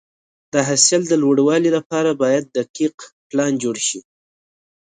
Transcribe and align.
د 0.53 0.55
حاصل 0.67 1.01
د 1.07 1.13
لوړوالي 1.23 1.69
لپاره 1.77 2.11
باید 2.21 2.43
دقیق 2.57 2.95
پلان 3.29 3.51
جوړ 3.63 3.75
شي. 3.87 3.99